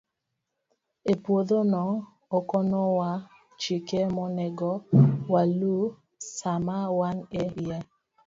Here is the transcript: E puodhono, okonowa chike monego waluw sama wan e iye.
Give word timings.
E 1.11 1.13
puodhono, 1.23 1.83
okonowa 2.37 3.11
chike 3.61 3.99
monego 4.15 4.71
waluw 5.33 5.81
sama 6.37 6.75
wan 6.97 7.17
e 7.41 7.43
iye. 7.63 7.77